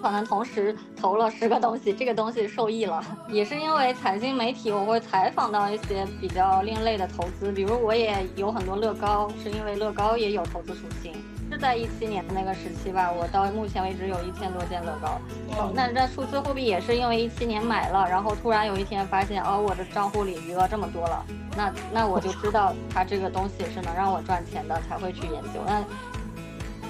[0.00, 11.12] 可能同时投了十个东西，这个东西受益了，也是因为财经媒体我会采访到一些比较另类的投资，比如我也有很多乐高，是因为乐高也有投资属性。
[11.50, 15.18] 是在一七年的那个时期吧，我到目前为止有一千多件乐高。
[15.72, 21.24] 那那数字货币也是因为一七年买了，然后突然有一天发现，哦，我的账户里余额这么多了，
[21.56, 25.60] 那那我就知道它这个东西是能让我赚钱的，才会去研究。
[25.66, 25.82] 那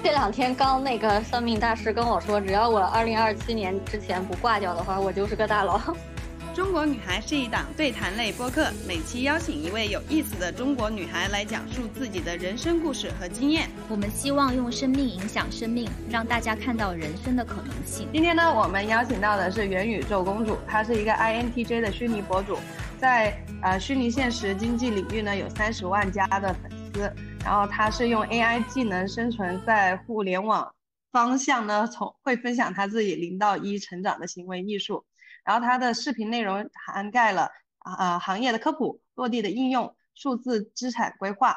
[0.01, 5.79] 这两天刚那个算命大师跟我说，只要我二零二七年之前不挂掉的话，我就是个大佬。
[6.55, 13.69] 中国女孩是一档对谈类播客，每期邀请一位有意思的中国女孩来讲述自己的人生故事和经验。
[13.87, 18.07] 我们希望用生命影响生命，让大家看到人生的可能性。
[18.13, 22.57] 今天呢，我们邀请到的是元宇宙公主，她是一个 INTJ 的虚拟博主，
[22.99, 30.73] 在呃虚拟现实经济领域呢有三十万加的粉丝，然后他是用 AI 技能生存在互联网
[31.11, 35.05] 方向呢，从会分享他自己零到一成长的行为艺术。
[35.43, 41.55] 然后它的视频内容涵盖了啊行业的科普、落地的应用、数字资产规划。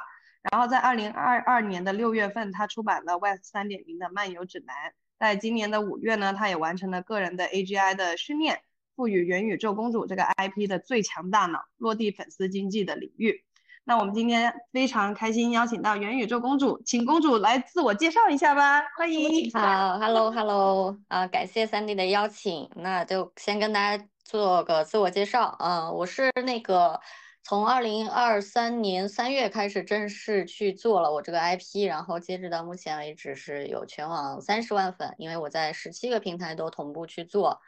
[0.50, 4.74] 然后在二零二二年的六月份，他出版了 Web 三点零的漫游指南。
[5.19, 8.62] 在今年的五月呢，他也完成了个人的 AGI 的训练，
[8.96, 13.44] 赋予元宇宙公主这个 IP 的最强大脑，落地粉丝经济的领域。
[13.84, 19.50] 那我们今天非常开心邀请到元宇宙公主，请公主来自我介绍一下吧，欢迎。
[19.52, 27.00] 好，Hello，Hello，啊，感谢三弟的邀请，那就先跟大家做个自我介绍啊，我是那个
[27.42, 37.61] 从二零二三年三月开始正式去做了我这个 IP，然后截止到目前为止是有全网三十万粉，因为我在十七个平台都同步去做，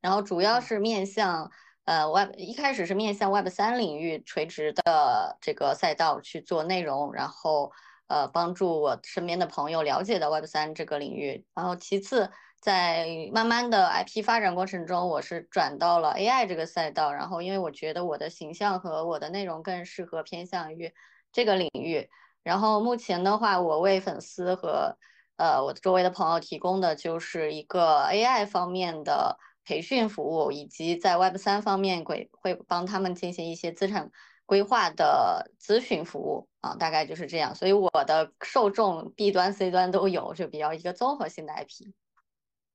[0.00, 1.52] 然后主要是面向。
[1.86, 7.72] 呃，Web 一开始是面向 Web 三领域垂直的这个赛道去做内容，然后
[8.06, 11.44] 呃帮助我身边的朋友了解到 Web 三这个领域。
[11.52, 17.12] 然后其次，在慢慢的 IP 发展过程中，我是转到了 AI 这个赛道。
[17.12, 20.92] 然后因为我觉得我的形象和我的内容更适合偏向于
[21.32, 22.08] 这个领域。
[22.44, 24.96] 然后目前的话，我为粉丝和
[25.36, 29.38] 呃我周围的朋友提供的就是一个 AI 方面的。
[29.64, 34.10] 培训服务以及在 Web 三方面会会帮他们进行一些资产
[34.46, 37.54] 规划的咨询服务啊，大概就是这样。
[37.54, 41.92] 所以我的受众 B 端 C 端都有，就比较一个综合性的 IP。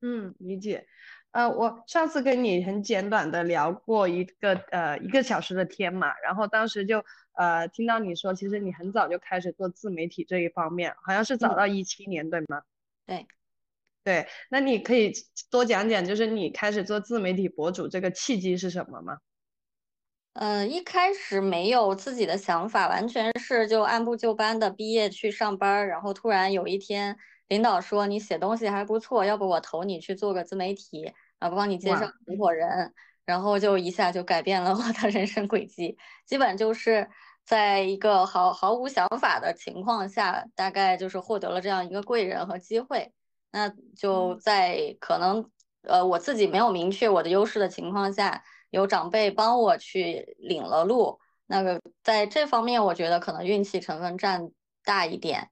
[0.01, 0.87] 嗯，理解。
[1.31, 7.03] 呃，我上次跟你很简短的聊过一个呃一个小时的天嘛，然后当时就
[7.33, 12.61] 呃听到你说，其实你很早就开始做自媒体这一方面，好像是早到一七年，对吗？
[13.05, 13.27] 对。
[14.05, 15.11] 对，那你可以
[15.49, 19.17] 多讲讲，就是你开始做自媒体博主这个契机是什么吗？
[20.33, 27.17] 嗯，一开始没有自己的想法，完全是就按部就班的毕业去上班，然后突然有一天
[27.47, 32.93] 领导说你写东西还不错，要不我投你去做个自媒体，然后帮你介绍合伙人，
[33.25, 37.09] 然后就一下就改变了我的人生轨迹，基本就是
[37.43, 43.11] 在一个毫毫无想法的情况下，大概就是获得了这样一个贵人和机会。
[43.55, 45.49] 那就在可能
[45.83, 51.17] 呃我自己没有明确我的优势的情况下，有长辈帮我去领了路。
[51.45, 54.51] 那个在这方面，我觉得可能运气成分占
[54.83, 55.49] 大一点。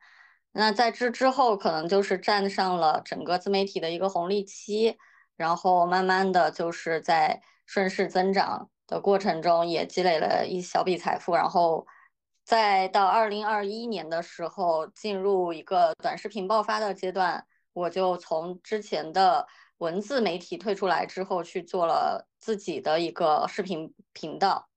[0.52, 4.98] 那在这之后，可能就是站上了整个自媒体的一个红利期，
[5.38, 11.34] 然后慢慢的就是在顺势增长的过程中，也积累了一小笔财富。
[11.34, 11.88] 然后
[12.44, 17.46] 再到二零二一年的时候，进入一个短视频爆发的阶段。
[17.74, 19.48] 我就从之前的
[19.80, 24.70] 文字媒体退出来之后，去做了自己的一个视频频道。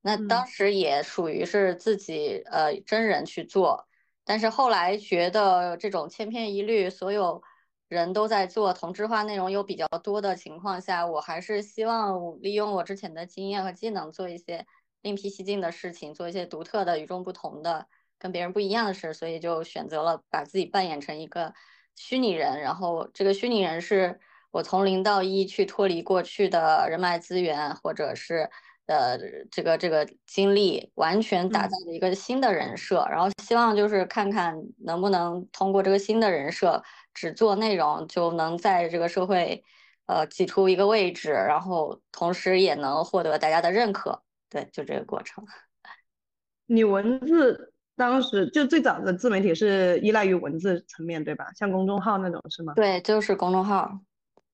[0.00, 3.86] 那当时也属于是自己呃真人去做，
[4.24, 7.42] 但是后来觉得这种千篇一律，所有
[7.88, 14.66] 人都在做同质化内容又比较多的情况下，我还是希望利用我之前的经验和技能，做一些
[15.02, 17.86] 另辟蹊径的事情，做一些独特的、与众不同的、
[18.18, 21.52] 跟别人不一样的事，所以就选择了把自己扮演成一个。
[21.96, 24.18] 虚拟人，然后这个虚拟人是
[24.50, 28.48] 我从零到一去脱离过去的人脉资源，或者是
[28.86, 29.18] 呃
[29.50, 33.06] 这个这个经历，完全打造的一个新的人设。
[33.10, 36.82] 然后希望就是看看能不能通过这个新的人设，
[37.12, 39.62] 只做内容就能在这个社会
[40.06, 44.22] 呃挤出一个位置，然后同时也能获得大家的认可。
[44.48, 45.44] 对，就这个过程。
[46.66, 47.73] 你文字。
[47.96, 51.52] 当时就最早的自媒体是依赖于文字层面对吧？
[51.54, 52.72] 像公众号那种是吗？
[52.74, 54.00] 对，就是公众号。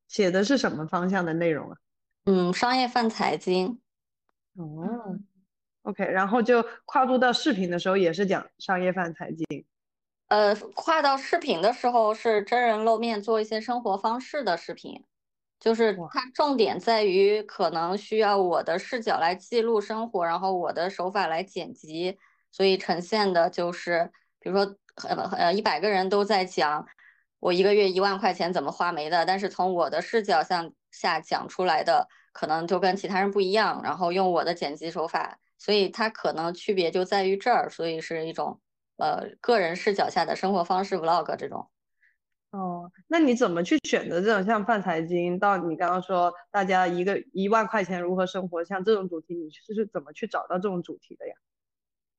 [0.09, 1.77] 写的是什么方向的内容啊？
[2.27, 3.81] 嗯，商业泛财经。
[4.57, 5.19] 哦
[5.83, 9.65] ，OK，然后就跨度到视频的时候也是讲商业泛财经。
[10.29, 15.05] 呃，跨到视频的时候是真人露面做一些生活方式的视频。
[15.59, 22.17] 就是它重点在于可能需要我的视角来记录生活，然后我的手法来剪辑，
[22.53, 24.77] 所以呈现的就是，比如说
[25.09, 26.87] 呃呃一百个人都在讲
[27.39, 38.61] 我一个月一万块钱怎么花没的，但是从我的视角向下讲出来的可能就跟其他人不一样，然后用我的剪辑手法，所以它可能区别就在于这儿，所以是一种
[38.97, 41.71] 呃个人视角下的生活方式 vlog 这种。
[42.51, 51.35] 哦，那你怎么去选择这种像泛财经到你刚刚说大家一个一万块钱如何生活，像这种主题，你是怎么去找到这种主题的呀？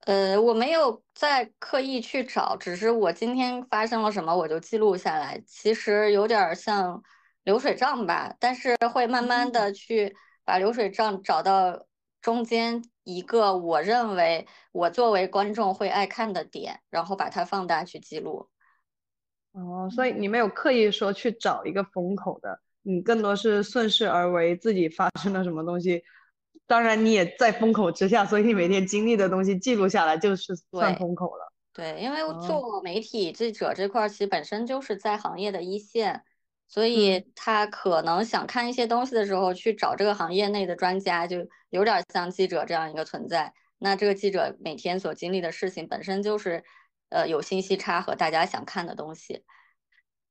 [0.01, 5.41] 呃，我没有在刻意去找，只是我今天发生了什么我就记录下来。
[5.45, 7.01] 其实有点像
[7.43, 11.85] 流水账吧，但是会慢慢的去把流水账找到
[12.21, 18.49] 中间一个我认为我作为观众会爱看的点，然后把它放大去记录。
[19.51, 26.01] 哦，所以你没有刻意说去找一个风口的，你更多是顺势而为，自己发生了什么东西，
[26.67, 31.51] 当然你也在风口之下，所以你每天经历的东西记录下来就是算风口了。
[31.73, 36.23] 对，因为做媒体记者这块，其实本身就是在行业的一线，
[36.67, 43.53] 所以他可能想看一些东西的时候，去找这个行业内的专家，就有点像记者这样一个存在。
[43.77, 46.63] 那这个记者每天所经历的事情，本身就是。
[47.13, 49.43] 呃，有信息差和大家想看的东西，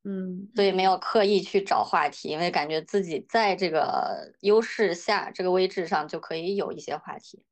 [0.02, 7.44] 嗯，所以没有刻意去找话题，因为感觉自己在这个优势下，这个位置上就可以有一些话题。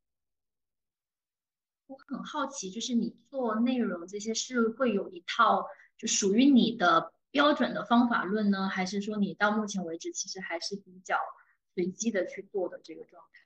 [1.87, 5.67] 我很好奇，就是你做内容这些是会有一套
[5.99, 11.17] 就属于你的标准的方法论呢，还是说你到目前为止其实还是比较
[11.75, 13.41] 随机的去做的这个状态？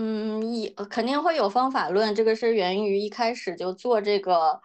[0.00, 4.60] 嗯，一肯定会有方法论，这个是源于一开始就做这个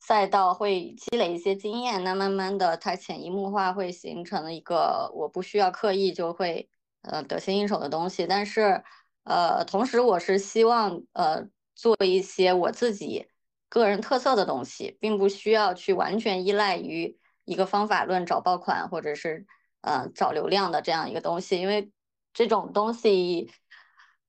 [0.00, 6.68] 赛道会积累一些经验，那慢慢的它潜移默化会形成一个我不需要刻意就会
[7.02, 8.26] 呃得心应手的东西。
[8.26, 8.82] 但是
[9.24, 13.26] 呃，同时我是希望呃做一些我自己
[13.68, 19.46] 个人特色的东西，并不需要去完全依赖于一个方法论找爆款或者是
[19.82, 21.90] 呃找流量的这样一个东西，因为
[22.32, 23.50] 这种东西。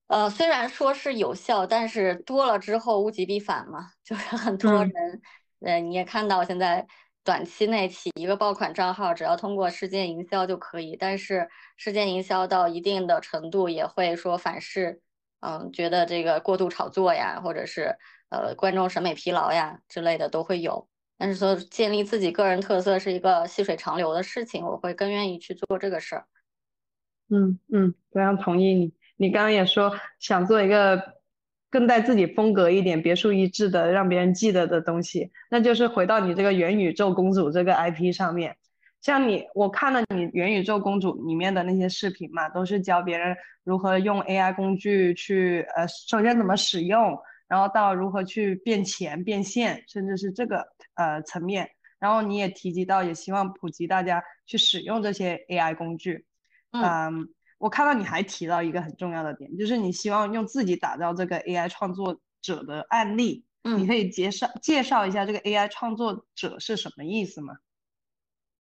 [0.06, 5.22] 呃，虽然说是有效，但是多了之后物极必反嘛，就是很多人，
[5.60, 6.86] 呃，你也看到现在
[7.22, 15.00] 短期内起一个爆款账号，只要通过事件营销就可以，但是事件营销到一定的程度也会说反噬，
[15.40, 17.96] 嗯，觉得这个过度炒作呀，或者是
[18.30, 20.88] 呃观众审美疲劳呀之类的都会有。
[21.18, 26.26] 但是说建立自己个人特色是一个细水长流的事情，我会更愿意去做这个事儿。
[27.28, 28.92] 嗯嗯，非常同意你。
[29.16, 31.19] 你刚刚也说想做一个
[31.70, 38.56] 更带自己风格一点、别树一帜的、让别人记得的东西，那就是回到你这个元宇宙公主这个 IP 上面。
[39.00, 43.34] 像你，我看了你元宇宙公主里面的那些视频嘛，都是教别人
[43.64, 47.16] 如何用 AI 工具去，呃，首先怎么使用，
[47.48, 51.70] 然后到如何去变钱、变现，甚至是这个呃层面。
[51.98, 56.26] 然后你也提及到，也希望普及大家去使用这些 AI 工具，
[56.72, 57.28] 嗯。
[57.60, 63.44] 我看到你还提到一个很重要的点，就是你希望用自己打造这个 AI 创作者的案例。
[63.64, 67.54] 嗯，你可以介绍介绍一下这个 AI 创作者是什么意思吗？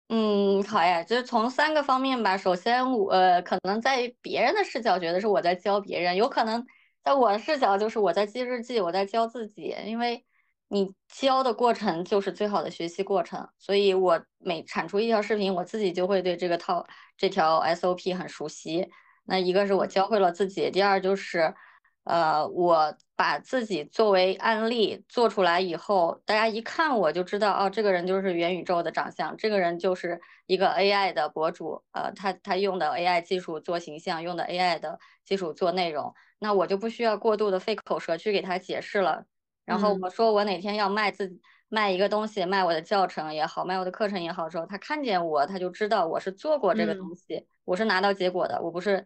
[0.09, 2.37] 嗯，好呀，就是从三个方面吧。
[2.37, 6.67] 首先，我呃，可能在别人的视角觉得是我在教别人，有可能
[7.05, 9.73] 在我的视角就是我在记日记，我在教自己。
[9.87, 10.25] 因为
[10.69, 16.87] 你教的过程就是最好的学习过程，所以我每产出一条视频，我自己就会对这个套。
[17.17, 18.89] 这条 SOP 很熟悉，
[19.25, 21.53] 那一个是我教会了自己，第二就是，
[22.05, 39.25] 呃，我把自己作为案例做出来以后，大家一看我就知道，哦，这个人就是元宇宙的长相，这个人就是一个 AI 的博主，呃，他他用的 AI 技术做形象，用的 AI 的技术做内容，那我就不需要过度的费口舌去给他解释了。
[39.69, 41.41] 然后我说我哪天要卖自己。
[41.71, 49.05] 卖一个东西，卖我的教程也好，卖我的课程也好，时候他看见我，他就知道我是做过这个东西，我是拿到结果的，我不是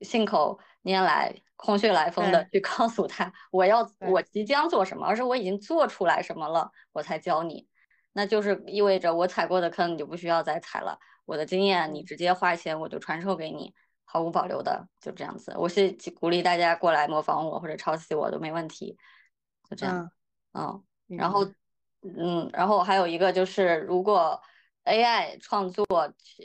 [0.00, 7.68] 信口拈来、空穴来风的去告诉他我要我即将做什么，而是我已经做出来什么了，我才教你。
[8.12, 13.72] 那就是意味着我踩过的坑你就不需要再踩了，我的经验你直接花钱我就传授给你，
[14.04, 15.54] 毫无保留的就这样子。
[15.56, 18.98] 我是鼓励大家过来模仿我或者抄袭我都没问题，
[19.74, 20.10] 就这样，
[20.52, 20.84] 嗯，
[21.16, 21.46] 然后。
[22.06, 24.38] 嗯，然后还有一个就是，如果
[24.84, 25.86] AI 创作，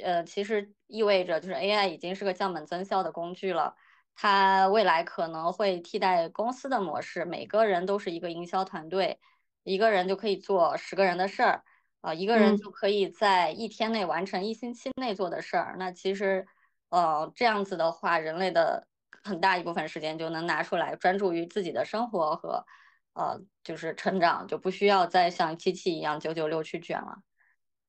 [0.01, 3.75] 呃，其实意味着就是 AI 已经是个降本增效的工具了。
[4.15, 9.19] 它未来可能会替代公司的模式，每个人都是一个营销团队，
[9.63, 11.61] 一个人就可以做十个人的事儿。
[11.99, 15.75] 啊，一个人就可以在一天内完成一星期内做的事儿。
[15.77, 16.47] 那其实，
[16.87, 18.87] 呃，这样子的话，人类的
[19.23, 22.65] 很大一部分时间就能拿出来专注于自己的生活和，
[23.13, 27.21] 呃，就是成长，就不需要再像机器一样九九六去卷了。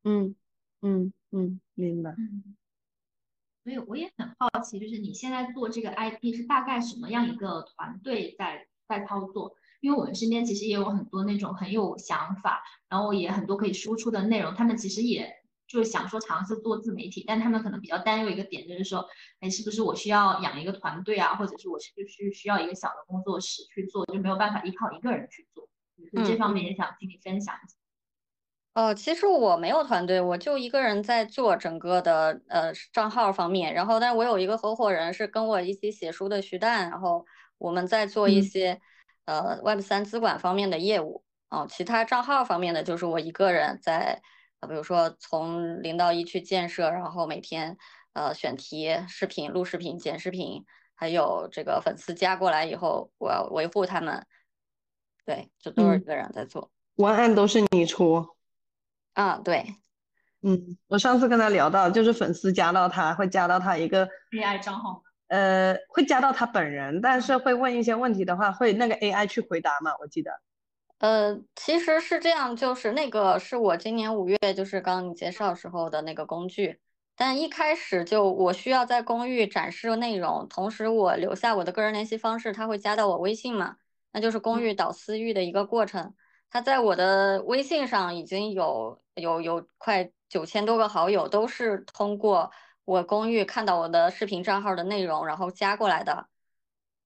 [0.04, 0.34] 嗯
[0.82, 2.10] 嗯嗯，明白。
[2.18, 2.56] 嗯，
[3.64, 9.54] 所以我也很好奇，就是你现在做这个 IP 是大概什么样一个团队在在操作？
[9.80, 15.39] 因为我们身边其实也有很多那种很有想法，然后也很多可以输出的内容，他们其实也
[15.70, 19.06] 就是想说尝试做自媒体，但他们可能比较担忧一个点，就是说，
[19.38, 25.68] 哎，是不是我需要养一个团队啊，或者是我是不是需要一个小的工作室去做，就没有办法依靠一个人去做？
[26.12, 27.76] 就这方面也想听你分享一下。
[28.72, 37.24] 呃，其实我没有团队，我就一个人在做整个的呃账号方面，然后但是我有一个合伙人是跟我一起写书的徐旦，然后
[37.58, 38.80] 我们在做一些。
[39.26, 44.20] 呃，Web 三资管方面的业务哦，其他账号方面的就是我一个人在，
[44.68, 47.76] 比如说从零到一去建设，然后每天
[48.12, 50.64] 呃选题、视频、录视频、剪视频，
[50.94, 54.26] 还有这个粉丝加过来以后，我要维护他们，
[55.24, 58.26] 对，就都是一个人在做，文案都是你出，
[59.14, 59.64] 啊，对，
[60.42, 65.02] 嗯，我上次跟他聊到，就是粉丝加到他会加到他一个 AI 账号。
[65.28, 69.92] 呃，会加到他本人，但是会问一些问题的话，会那个 AI 去回答嘛？
[70.00, 70.32] 我记得。
[71.00, 76.78] 呃，其实是这样，就是那个是我今年五月，就是刚刚你介绍时候的那个工具，
[77.16, 83.76] 但一开始就我需要在公寓展示内容，同时我留下我的个人联系方式，他会加到我微信嘛？
[84.12, 86.14] 那就是公寓导私域的一个过程。
[86.50, 92.50] 他在我的微信上已经有有有快九千多个好友，都是通过。
[92.84, 96.26] 我公寓看到我的视频账号的内容，然后加过来的，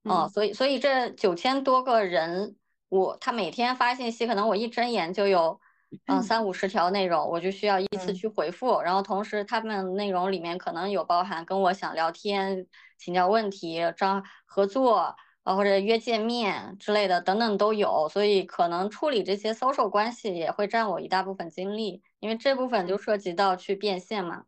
[0.04, 2.56] 嗯，所以所以这九千多个人，
[2.88, 5.60] 我他每天发信息，可能我一睁眼就有，
[6.06, 12.66] 嗯，三五十条内容，我就需要依次去回复，然后同时他们内容里面可能有包含跟我想聊天、
[12.98, 24.44] 请教问题、张合作啊或者约见面之类的等等都有，所以可能处理这些 social 关系也会占我一大部分精力，因为这部分就涉及到去变现嘛。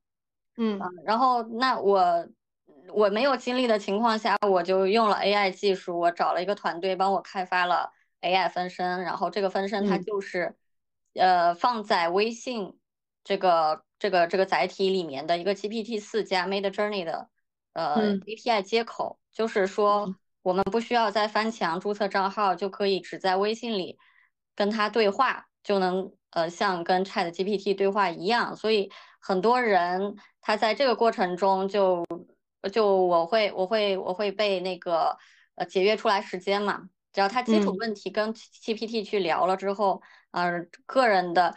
[0.56, 2.26] 嗯，然后那我
[2.94, 7.90] 我没有精力的情况下，我就用了 AI 技术，我找了一个团队帮我开发了
[8.20, 10.56] AI 分身，然后这个分身它就是，
[11.14, 12.78] 呃，放在微信
[13.24, 17.28] 这个这个这个载体里面的一个 GPT 四加 Mid Journey 的
[17.72, 23.98] 呃 API 接口，就是说我们不需要再翻墙注册账号，就可以只在微信里
[24.54, 30.16] 跟它对话，就能呃像跟 Chat GPT 对话一样，所以很多人。
[30.48, 32.06] 他在这个过程中就
[32.72, 35.18] 就我会我会我会被那个
[35.56, 41.54] 呃节约出来时间嘛，只要他基础问题跟 GPT 去聊了之后，呃个人的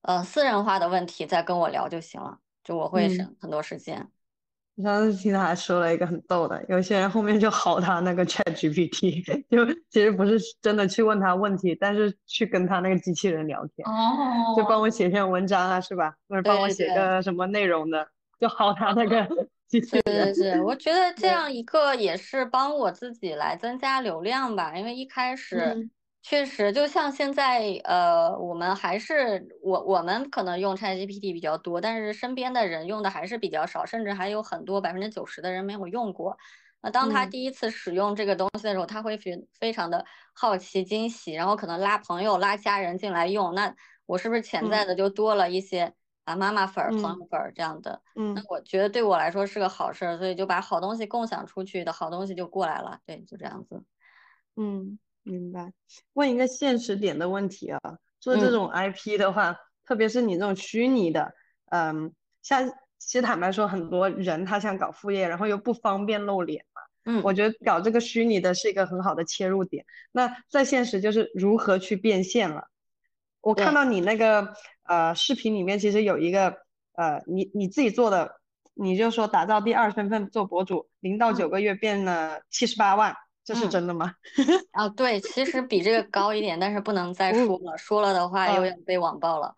[0.00, 4.10] 呃私人化的问题再跟我聊就行了，就我会省很多时间。
[4.74, 16.16] 我上次听他还说了一个很逗的，有些人后面就好他那个 Chat GPT， 就其实不是真的去问他问题，但是去跟他那个机器人聊天，哦，就帮我写篇文章啊，是吧？
[16.28, 18.08] 或者帮我写个什么内容的，
[18.40, 19.46] 就好他那个
[19.90, 25.88] 对对对，我觉得这样一个也是帮我自己来增加流量吧，因为一开始。
[26.24, 36.38] 确实，就像现在，呃，我们还是我我们可能用 ChatGPT 比较多，但是身边的人用的还是比较少，甚至还有很多百分之九十的人没有用过。
[36.80, 43.52] 那当他第一次使用这个东西的时候，他会非非常的好奇、惊喜，然后可能拉朋友、拉家人进来用。
[43.56, 43.74] 那
[44.06, 45.92] 我是不是潜在的就多了一些
[46.24, 48.00] 啊妈妈粉、朋友粉这样的？
[48.16, 52.98] 嗯，那我觉得对我来说是个好事儿，所以就把好东西共享出去的好东西就过来了。
[53.06, 53.82] 对，就这样子。
[54.56, 54.98] 嗯。
[55.24, 55.72] 明白，
[56.14, 57.80] 问一个现实点的问题啊，
[58.18, 61.32] 做这种 IP 的话，特别是你这种虚拟的，
[61.66, 62.12] 嗯，
[62.42, 69.86] 像其实坦白说，很多人他想搞副业，然后又不方便露脸嘛，嗯，我觉得搞这个虚拟的是一个很好的切入点。
[70.10, 72.68] 那在现实就是如何去变现了？
[73.42, 76.56] 我看到你那个呃视频里面其实有一个
[76.94, 78.40] 呃你你自己做的，
[78.72, 83.14] 你就说打造第二身份做博主，零到九个月变了七十八万。
[83.44, 84.14] 这是真的吗？
[84.70, 89.52] 啊，对，其实比这个高一点，但是不能再说了，说了的话又要被网暴了。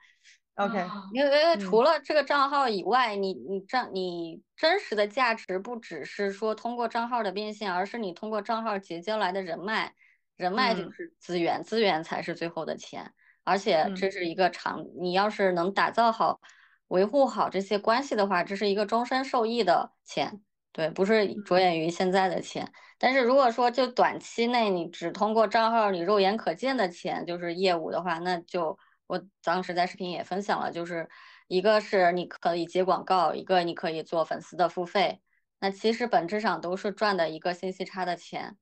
[0.55, 9.93] OK，因为因为除了这个账号以外，你你账你真实的价值不只是说通过账号的变现，而是你通过账号结交来的人脉，
[10.38, 13.12] 人脉就是资源，资源才是最后的钱，
[13.44, 16.40] 而且这是一个长，你要是能打造好、
[16.88, 20.42] 维护好这些关系的话，这是一个终身受益的钱。
[20.72, 31.08] 对，不是着眼于现在的钱，但是如果说就短期内你只通过账号你肉眼可见的钱就是业务的话，那就我当时在视频也分享了，就是
[31.46, 35.20] 一个是你可以接广告，一个你可以做粉丝的付费，
[35.60, 38.56] 那其实本质上都是赚的一个信息差的钱。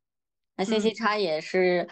[0.55, 1.89] 那信息差也是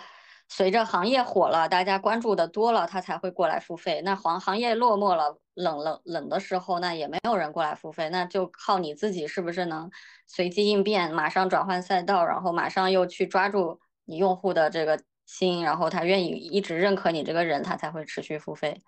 [0.52, 4.02] 随着行业火了，大家关注的多了，他才会过来付费。
[4.04, 9.88] 那行行业落寞了，冷了冷的时候，那也没有人过来付费，那就靠你自己是不是能
[10.26, 18.82] 随机应变，马上转换赛道，然后马上又去抓住你用户的这个心，然后他愿意一直认可你这个人，他才会持续付费。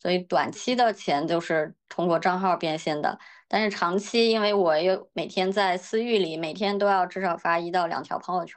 [0.00, 8.56] 所以短期的钱就是通过账号变现的，但是长期，因为我又每天在私域里，每天都要至少发一到两条朋友圈。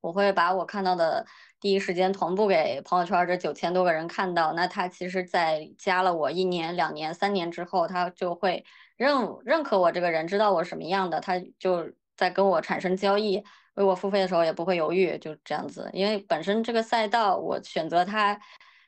[0.00, 1.26] 我会把我看到的
[1.60, 4.52] 第一时间同步给朋友圈这九千多个人看到。
[4.52, 8.64] 那他其实，在加了我一年、两年、三年之后，他就会
[8.96, 13.42] 认认可我这个人，知道我什么样的，他就在跟我产生交易，
[13.74, 15.90] 为我付费的时候也不会犹豫，就这样子。
[15.92, 18.38] 因为本身这个赛道，我选择它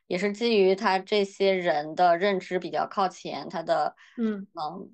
[0.07, 4.91] 也是基于他这些人的认知比较靠前，他的嗯嗯。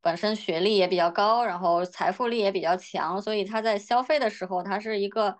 [0.00, 5.36] 本身学历也比较高，然后财富力也比较强，所以他在消费的时候，他是一个。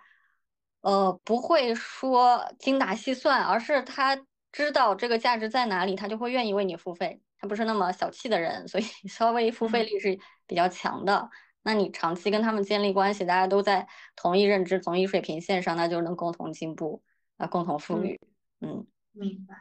[0.80, 4.16] 呃，不会说精打细算，而是他
[4.52, 7.20] 知道这个价值在哪里，他就会愿意为你付费。
[7.40, 11.28] 他不是那么小气的人，所以 稍微付费力是比较强的。
[11.62, 17.02] 那你长期跟他们建立关系，大家都在同一认知、同一水平线上，那就能共同进步
[17.36, 18.20] 啊，共同富裕。
[18.60, 19.54] 嗯，明白。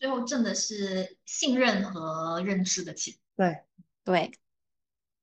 [0.00, 3.14] 最后挣的是信任和认知的钱。
[3.36, 3.58] 对
[4.04, 4.32] 对，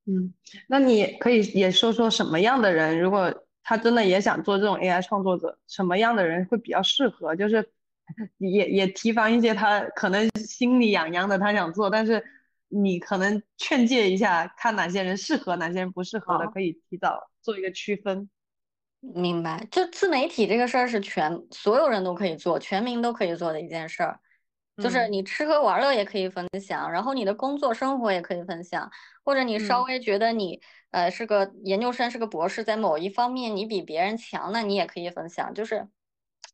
[0.06, 0.34] 嗯，
[0.68, 3.46] 那你可以也说说什么样的人，如果。
[3.70, 7.36] 他真的也想做这种 AI 创作者，什么样的人会比较适合？
[7.36, 7.72] 就是
[8.40, 12.26] 也也提防一些他可能心里痒痒的，他想做，但是
[12.68, 18.28] 你可能劝诫一下，看哪些人适合，哪些人不适合的，可以提早做一个区分。
[19.02, 24.20] 明白，就自媒体这个事儿是全所有人都可以做，全民都可以做的一件事儿。
[24.80, 28.92] 就是你吃喝玩乐也可以分享，然后你的工作生活也可以分享，
[29.24, 35.88] 或者你稍微觉得你呃是个研究生是个博士，在某一方面你比别人强，那你也可以分享，就是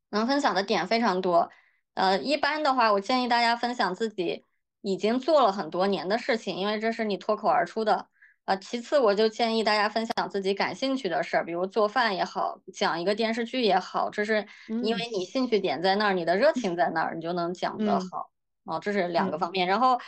[0.10, 1.52] 能分享的点非常多。
[1.94, 4.44] 呃，一般的话，我建议大家分享自己
[4.82, 8.08] 已经做了很多年的事情，因为这是你脱口而出的。
[8.46, 18.30] 啊，其次我就建议大家分享自己感兴趣的事儿，比如做饭也好，讲一个电视剧也好，这是因为你兴趣点在那儿，你的热情在那儿，你就能讲得好。
[18.66, 19.68] 哦，这是两个方面。
[19.68, 20.00] 然后，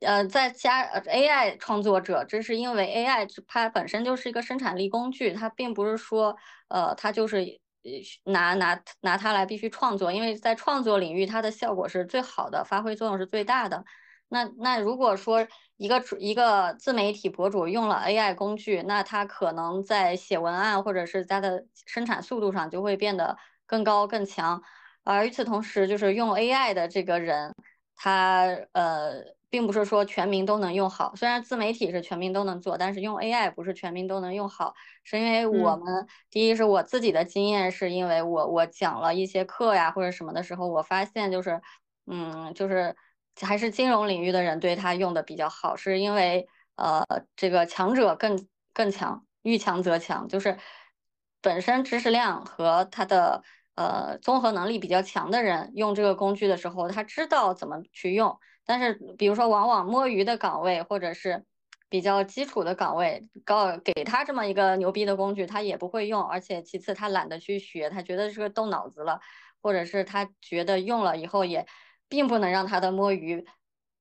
[0.00, 6.36] 呃，再加 AI 创作者，这是因为 AI 它本身就是一个生产力工具，它并不是说，
[6.68, 7.44] 呃，它就是
[8.24, 13.84] 拿拿拿它来必须创作，因为在创作领域它的效果是最好的，发挥作用是最大的。
[14.28, 23.36] 那那如果说一个一个自媒体博主用了 AI 工具，那他可能在写文案或者是他的生产速度上就会变得
[23.66, 24.60] 更高更强。
[25.04, 27.54] 而与此同时，就是用 AI 的这个人，
[27.94, 31.14] 他呃，并不是说全民都能用好。
[31.14, 41.60] 虽然自媒体是全民都能做，但是用 AI 不是全民都能用好，是因为我们第一是我自己的经验，是因为我我讲了一些课呀或者什么的时候，我发现就是
[42.06, 42.96] 嗯就是。
[43.42, 47.04] 还是金融领域的人对他用的比较好，是因为呃，
[47.36, 50.56] 这个强者更更强，遇强则强，就是
[51.42, 53.42] 本身知识量和他的
[53.74, 58.38] 呃综合能力比较强的人用这个工具的时候，他知道怎么去用。
[58.64, 61.44] 但是比如说，往往摸鱼的岗位或者是
[61.88, 69.20] 比较基础的岗位，告给他这么一个牛逼的工具，他也不会用，而且其次他懒得去学，他觉得是个动脑子了，
[69.62, 71.66] 或者是他觉得用了以后也。
[72.08, 73.44] 并不能让他的摸鱼，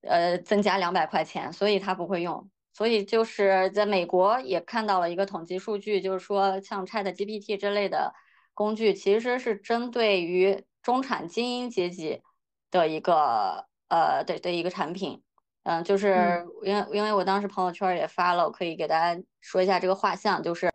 [0.01, 2.49] 呃，增加两百块钱，所以他不会用。
[2.73, 8.13] 所以就是在美国也看到了一个统计数据，就是说像 Chat GPT 这类的
[8.53, 12.21] 工具，其实是针对于中产精英阶级
[12.69, 15.23] 的一个呃的的一个产品。
[15.63, 20.69] 嗯，就是因为因为我当时朋友圈也发了，我可以给大家说一下这个画像，就是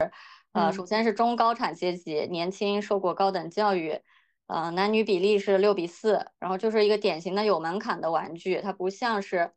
[0.52, 4.00] 呃，首先是中高产阶级，年轻，受过高等教育。
[4.52, 9.52] 呃，男女比例是六比四，然后就是一个典型的有门槛的玩具，它不像是，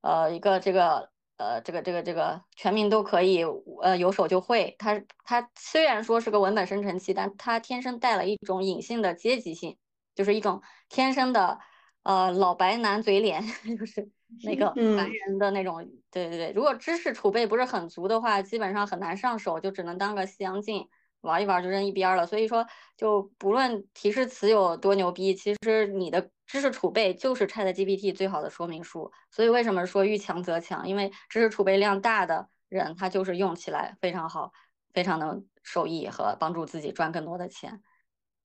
[0.00, 3.44] 呃，一个这个呃这个这个这个全民都可以
[3.82, 9.76] 呃有手就会，它它虽然说是个文本生成器，但它天生带了一种隐性的阶级性，
[10.14, 11.58] 就是一种天生的
[12.02, 13.44] 呃老白男嘴脸，
[13.78, 14.08] 就是
[14.42, 20.88] 那个白人的那种，对对对，如果知识储备不是很足的话，基本上很难上手，就只能当个西洋镜。
[21.22, 29.10] 玩一玩就扔一边了，所以说就不论提示词有多牛逼，其实你的知识储备就是 Chat GPT 最好的说明书。
[29.30, 30.88] 所以为什么说遇强则强？
[30.88, 34.52] 因为知识储备量大的人，他就是用起来非常好，
[34.92, 37.82] 非常能受益和帮助自己赚更多的钱。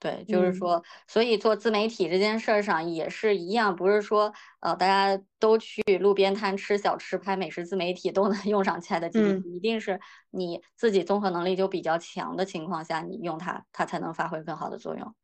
[0.05, 15.15] 对，就是嗯说，所以做自媒体这件事儿上也是一样，不是说呃大家都去路边摊吃小吃、拍美食自媒体都能 用上 ChatGPT，、嗯一定是你自己综合能力就比较强的情况下，你用它，它才能发挥更好的作用。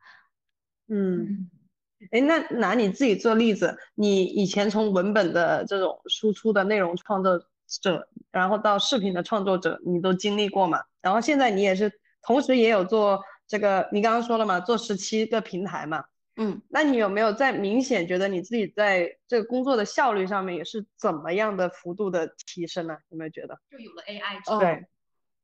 [0.90, 1.52] 嗯，
[2.10, 7.40] 哎，那拿你自己做例子，你以前从文本的这种输出的内容创作
[7.84, 10.82] 者，然后到视频的创作者，你都经历过嘛？
[11.04, 11.92] 然后现在你也是，
[12.24, 16.06] 同时也有做这个，你刚刚说了嘛，做十七个平台嘛。
[16.38, 22.96] 嗯，那你有没有在明显觉得你自己在这个工作的效率上面也是怎么样的幅度的提升呢？
[23.10, 23.60] 有没有觉得？
[23.70, 24.86] 就有了 AI 之哦后，对，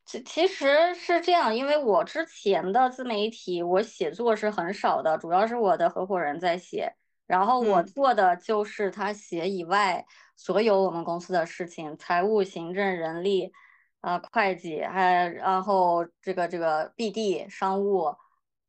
[0.05, 6.93] 其其实是这样，因为我之前的自媒体我写作是很少的，主要是我的合伙人在写，
[7.27, 10.05] 然后我嗯做的就是他写以外
[10.37, 13.51] 所有我们公司的事情，财务、行政、人力，
[14.01, 18.15] 呃，会计，还然后这个这个 BD 商务，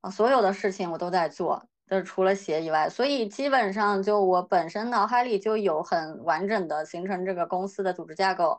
[0.00, 8.58] 啊，所有的事情我都在做，就是除了写以外，所以基本上就我本身脑海里就有很完整的形成这个公司的组织架构。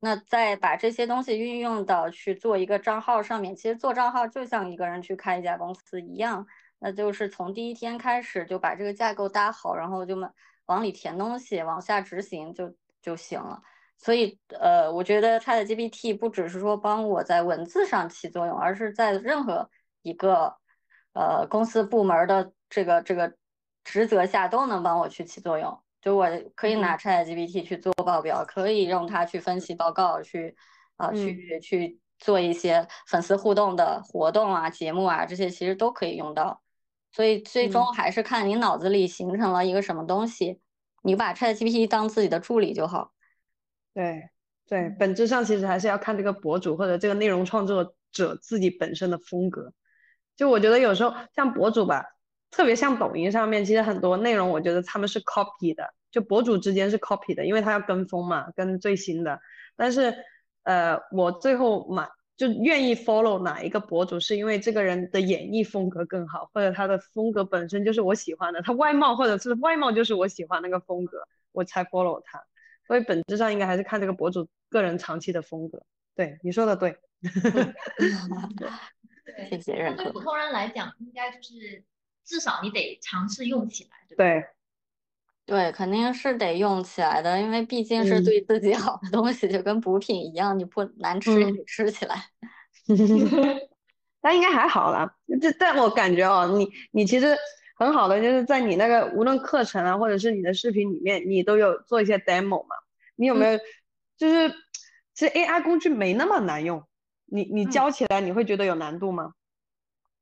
[0.00, 6.46] 那再把这些东西运用到去做一个账号上面，其实做账号就像一个人去开一家公司一样，
[6.78, 10.16] 那就是从第一天开始就把这个架构搭好，然后就
[10.66, 13.60] 往里填东西，往下执行就就行了。
[13.98, 19.68] 所以，呃，我觉得 ChatGPT 不只是说帮我在文字上起作用，而是在任何
[20.02, 20.56] 一个
[21.14, 23.34] 呃公司部门的这个这个
[23.82, 25.76] 职责下都能帮我去起作用。
[26.00, 30.56] 就我可以拿 ChatGPT 去做报表，可以用它去分析报告，去
[30.96, 36.62] 啊、去去做一些粉丝互动的活动啊、节目啊，这些其实都可以用到。
[37.10, 40.60] 所以最终还是看你脑子里形成了一个什么东西，
[41.02, 43.12] 你把 ChatGPT 当自己的助理就好。
[43.94, 44.28] 对
[44.68, 49.72] 对，本质上其实还是要看这个博主或者这个内容创作者自己本身的风格。
[50.36, 52.04] 就我觉得有时候像博主吧，
[52.50, 59.40] 特别像抖音上面，其实很多内容我觉得他们是 copy 的，就博主之间是 copy 的，因为他要跟风嘛，跟最新的。
[59.74, 60.14] 但是
[60.62, 72.44] 呃，我最后买就愿意 follow 哪一个博主，是因为这个人的演绎风格更好，或者他的风格本身就是我喜欢的，他外貌或者是外貌就是我喜欢那个风格，我才 follow 他。
[72.88, 75.80] 所以本质上应该还是看这个博主个人长期的风格。
[76.16, 76.96] 对，你说的对。
[77.20, 77.28] 对
[79.50, 80.04] 谢谢认可。
[80.04, 81.84] 对普通人来讲，应该就是
[82.24, 84.24] 至少你得尝试用起来，对吧？
[84.24, 84.44] 对，
[85.68, 92.24] 对，肯定是得用起来的，因为毕竟是嗯对自己好的东西，就跟补品一样，你不难吃也嗯得吃起来。
[94.20, 95.14] 但应该还好啦。
[95.40, 97.36] 这但我感觉哦，你你其实
[97.78, 102.74] 很好的，就是在你那个无论课程啊，或者是你的视频里面，你都有做一些 demo 嘛。
[103.14, 103.58] 你有没有
[104.16, 104.50] 就是
[105.14, 106.84] 其实 AI 工具没那么难用，
[107.26, 109.32] 你你嗯教起来你会觉得有难度吗？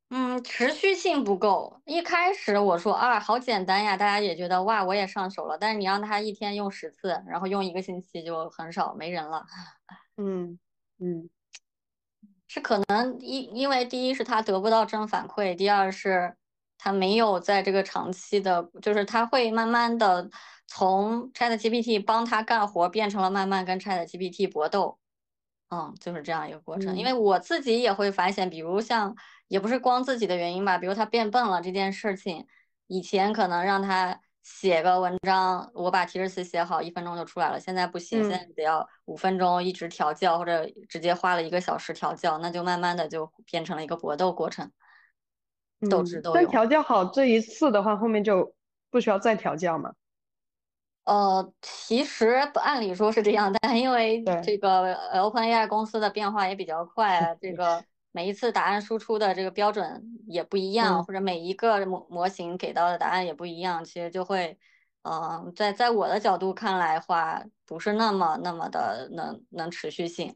[0.09, 1.81] 嗯，持续性不够。
[1.85, 5.57] 一开始我说啊，好简单呀，大家也觉得哇，我也上手了。
[5.57, 9.45] 但是你让他一天用十次，然后用一个星期就很少，没人了。
[10.15, 10.57] 嗯
[10.99, 11.29] 嗯
[12.47, 16.33] 是可能因因为第一是他得不到正反馈，第二是
[16.77, 20.29] 他没有在这个长期的，就是他会慢慢的
[20.67, 24.99] 从 ChatGPT 帮他干活，变成了慢慢跟 ChatGPT 搏斗。
[25.69, 26.97] 嗯，就是这样一个过程。
[26.97, 29.13] 因为我自己也会发现，比如像
[29.49, 32.45] 也不是光自己的原因吧，比如他变笨了这件事情，
[32.87, 37.59] 以前可能让他写个文章，我把提示词写好，一分钟就出来了。
[37.59, 44.71] 现在不行，现在得要五分钟一直调教，或者直接花了一个小时调教，那就慢慢的就变成了一个搏斗过程，
[45.89, 46.47] 斗智嗯但。
[46.47, 48.53] 调教好这一次的话，后面就
[48.89, 49.93] 不需要再调教嘛？
[51.05, 64.57] 呃，其实按理说是这样，但因为这个呃 OpenAI 公司的变化也比较快啊，这个 每一次答案输出的这个标准也不一样，嗯或者每一个模模型给到的答案也不一样，其实就会，
[65.03, 70.35] 嗯、在在我的角度看来话，不是那么那么的能能持续性。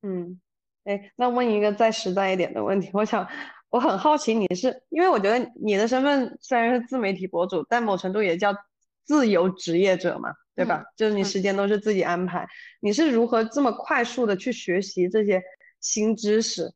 [0.00, 0.40] 嗯，
[0.84, 3.28] 哎，那问一个再实在一点的问题，我想
[3.76, 8.56] 我很好奇，你是因为我觉得你的身份虽然是自媒体博主，但某程度也叫
[9.04, 10.82] 自由职业者嘛，对吧？
[10.96, 12.48] 就是你嗯时间都是自己安排，
[12.80, 15.42] 你是如何这么快速的去学习这些
[15.78, 16.72] 新知识？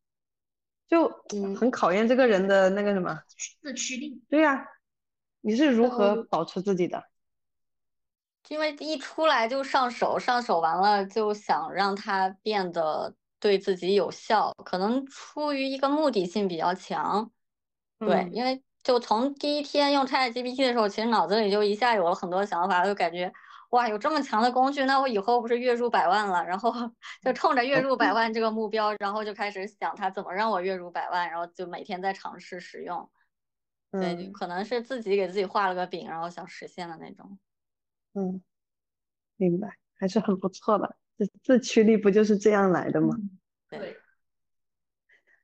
[0.88, 3.18] 就嗯很考验这个人的那个什么，
[3.62, 4.22] 自驱力。
[4.28, 4.62] 对呀，
[5.40, 7.02] 你是如何保持自己的？
[8.48, 17.32] 因为一出来就上手，上手完了就想让它变得对自己有效，可能出于一个目的性比较强。
[17.98, 23.32] 对，嗯因为就从第一天用 ChatGPT 的时候，其实脑子里就一下有了很多想法，就感觉
[23.70, 26.44] 哇，有这么强的工具，那我以后不是月入百万了？
[26.44, 26.72] 然后
[27.22, 33.10] 就冲着月入百万这个目标，然后就开始想它怎么让我月入百万，然后就每天在尝试使用。
[33.92, 37.38] 对，嗯可能是自己给自己画了个饼，然后想实现的那种。
[38.14, 38.42] 嗯，
[39.36, 40.96] 明白，还是很不错的。
[41.20, 43.14] 这自驱力不就是这样来的吗？
[43.18, 43.30] 嗯
[43.68, 43.96] 对对，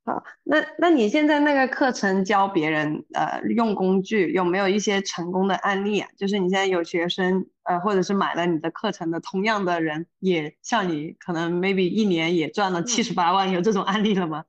[0.04, 6.08] 好，那那你现在那个课程教别人呃用工具，有没有一些成功的案例啊？
[6.16, 14.44] 就是你现在有学生呃，或者是买了你的课程的同样的人，也像你可能 maybe 一年也赚了七十八万，有这种案例了吗？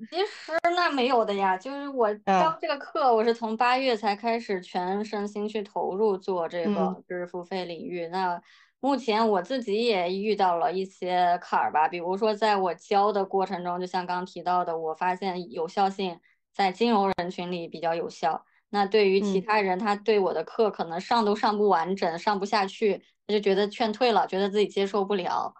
[0.10, 8.06] 其实那没有的呀，就是我教这个课，我是从八月才开始全身心去投入做这个嗯知识付费领域。
[8.06, 8.40] 那
[8.80, 16.18] 目前我自己也遇到了一些坎儿吧，比如说在我教的过程中，就像刚刚提到的，我发现有效性
[16.54, 18.44] 在金融人群里比较有效。
[18.70, 25.52] 那对于其嗯他人，他对我的课可能上都上不完整，上不下去，他就觉得劝退了，觉得自己接受不了。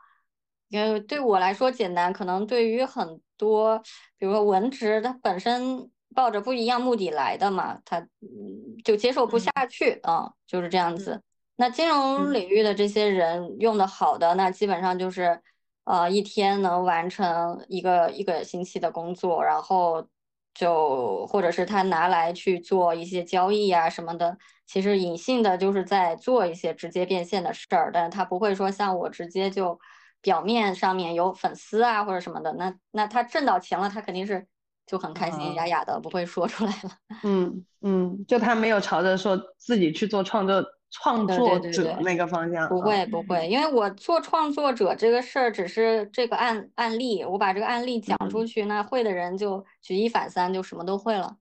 [0.69, 3.77] 因为对我来说简单，可能对于很多，
[4.17, 11.21] 比如说文职，他本身抱着不一样目的来的嘛，他嗯就接受不下去啊、就是这样子。
[11.61, 15.39] 那金融嗯领域的这些人用的好的，那基本上就是，
[15.85, 20.09] 呃，一天能完成一个一个星期的工作，然后
[20.55, 29.79] 就或者是他拿来去做一些交易啊什么的，其实隐性的就是在做一些直接变现的事儿，但是他不会说像我直接就
[30.23, 34.47] 表面上面有粉丝啊或者什么的，那那他挣到钱了，他肯定是
[34.87, 36.91] 就很开心啊雅雅的，不会说出来了。
[37.23, 51.37] 嗯嗯，就他没有朝着说自己去做创作创作者那个方向，不啊会不会，因为我做创作者这个事儿只是这个案案例，我把这个案例讲出去，那会的人就举一反三，就什么都会了。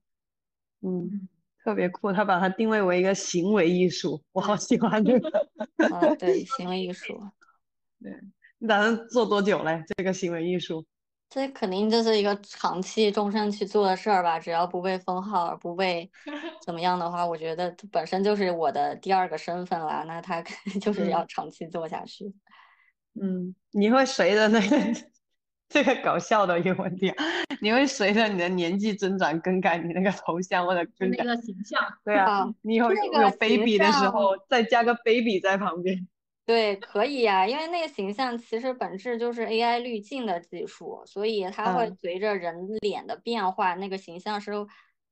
[0.82, 1.28] 嗯，
[1.64, 5.28] 特别酷，他把它定位为一个行为艺术，我好喜欢这个。
[5.92, 7.20] 啊，对， 行为艺术，
[8.00, 8.12] 对
[8.58, 9.82] 你打算做多久嘞？
[9.96, 10.84] 这个行为艺术？
[11.30, 14.38] 这肯定就是一个长期终身去做的事儿吧。
[14.38, 16.10] 只要不被封号，不被
[16.66, 20.04] 怎么样的话，我觉得它本身就是我的第二个身份啦。
[20.08, 22.34] 那他肯定就是要嗯长期做下去。
[23.14, 24.76] 嗯，你会随着那个
[25.70, 27.24] 这个搞笑的一个问题啊，
[27.60, 31.22] 你会随着你的年纪增长更改你那个头像或者更改？
[31.22, 36.08] 个形象，对啊啊，你以后有有 baby 的时候再加个 baby 在旁边。
[36.50, 44.50] 对，可以呀，因为那个形象其实本质就是 AI 滤镜的技术，所以它会嗯随着人脸的变化，那个形象是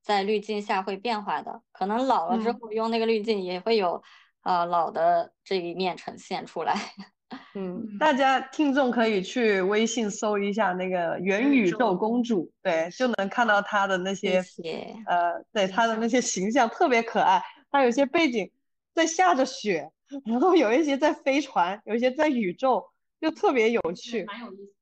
[0.03, 1.63] 在滤镜下会变化的。
[1.71, 4.03] 可能老了之嗯后用那个滤镜也会有，
[4.43, 6.75] 呃，老的这一面呈现出来。
[7.55, 14.93] 嗯，嗯大家听众可以去微信搜一下那个元元宇宙公主，对，就能看到她的那些谢。
[15.07, 18.51] 呃，对她的那些形象特别可爱，她有些背景
[18.93, 19.89] 在下着雪，
[20.25, 22.91] 然后有一些在飞船，有一些在宇宙，
[23.21, 24.25] 就特别有趣。
[24.25, 24.75] 蛮有意思。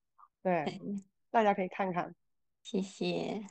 [0.42, 0.80] 对，对
[1.30, 2.14] 大家可以看看。
[2.62, 3.44] 谢谢。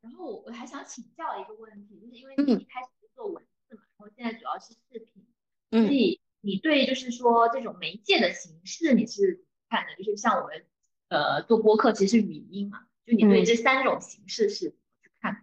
[0.00, 5.26] 然后我我还想请教一个问题，就是因为嗯你一开始是做文字嘛，然后现在主要是视频，
[5.70, 9.96] 嗯所以你对就是说这种媒介的形式你是怎么看的？
[9.96, 10.66] 就是像我们
[11.08, 15.40] 呃做播客其实是语音嘛，就你对嗯这三种形式是怎么去看的？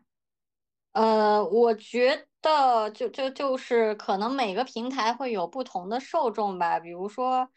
[0.93, 7.49] 呃，我觉的就就就是可能每个平台会有不同的受众吧，比如说，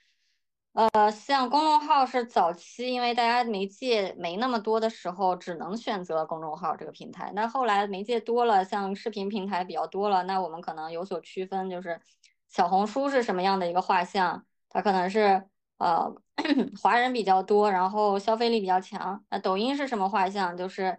[0.72, 7.30] 呃，像公众号是早期，因为大家媒介没那么多的时候，只能选择公众号这个平台。
[7.34, 12.00] 那后来媒介多了，像视频平台比较多了，那我们可能有所区分，就是
[12.48, 15.44] 小红书是什么样的一个画像，它可能是
[15.78, 16.10] 呃
[16.80, 19.24] 华人比较多，然后消费力比较强。
[19.30, 20.56] 那抖音是什么画像？
[20.56, 20.98] 就是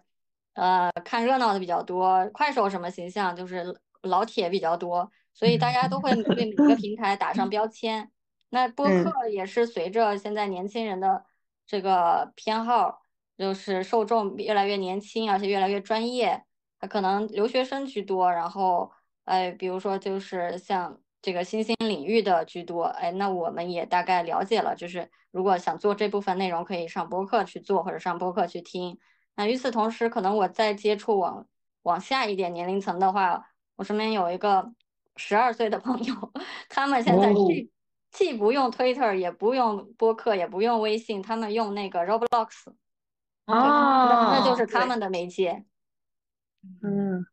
[0.54, 2.28] 呃看热闹的比较多。
[2.32, 3.34] 快手什么形象？
[3.34, 3.64] 就是
[4.02, 5.10] 老铁比较多。
[5.32, 8.10] 所以大家都会对每个平台打上标签。
[8.50, 11.24] 那播嗯客也是随着现在年轻人的
[11.66, 13.00] 这个偏好，
[13.38, 16.44] 就是受众越来越年轻，而且越来越专业。
[16.80, 18.90] 他可能留学生居多，然后
[19.24, 28.98] 哎，比如说就是像这个新兴领域的居多，哎，那我们也大概了解了，就是如果想做这部分内容，可以上播客去做，或者上播客去听。
[29.40, 31.46] 那与此同时，可能我再接触往
[31.84, 33.42] 往下一点年龄层的话，
[33.76, 34.70] 我身边有一个
[35.16, 36.14] 十二岁的朋友，
[36.68, 37.34] 他们现在哦。
[37.48, 37.70] 既
[38.10, 42.70] 既不用 Twitter，也不用播客，也不用微信，他们用那个 Roblox，
[43.46, 45.64] 啊那就是哦，他们的媒介。
[46.82, 47.24] 嗯，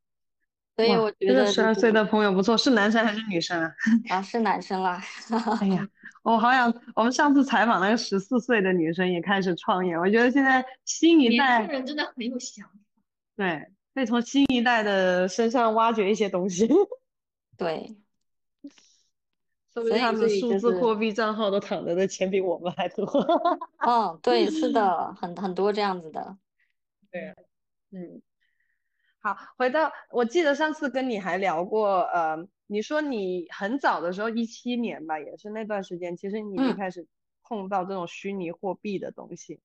[0.77, 3.73] 所以我觉得十二岁的朋友不错，是男生还是女生啊？
[4.09, 5.01] 啊，是男生啦。
[5.59, 5.89] 哎呀，
[6.21, 12.73] 我好想，我们上次采访那个十四岁的女生也开始创业，我觉得现在新一年轻代，人真的很有想法。
[13.35, 16.67] 对，可以从新一代的身上挖掘一些东西，
[17.57, 17.97] 对，
[19.73, 23.03] 说不定他们数字货币账号都躺着的钱比我们还多。
[23.79, 26.37] 嗯，对，是的，很很多这样子的。
[27.09, 27.33] 对
[27.91, 28.21] 嗯，
[29.27, 37.05] 好，回到我记得上次跟你还聊过，呃，你说你很早的时候，一七年吧，也是那段时间，其实你一开始
[37.43, 39.59] 碰到这种虚拟货币的东西，